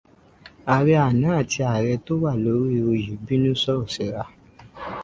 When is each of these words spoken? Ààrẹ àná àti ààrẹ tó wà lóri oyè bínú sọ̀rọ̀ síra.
Ààrẹ 0.73 0.93
àná 1.07 1.29
àti 1.39 1.59
ààrẹ 1.71 1.93
tó 2.05 2.13
wà 2.23 2.31
lóri 2.43 2.77
oyè 2.89 3.09
bínú 3.25 3.51
sọ̀rọ̀ 3.63 3.87
síra. 3.93 4.23